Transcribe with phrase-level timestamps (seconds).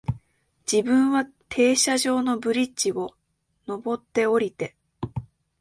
[0.65, 3.13] 自分は停車場のブリッジを、
[3.67, 4.75] 上って、降りて、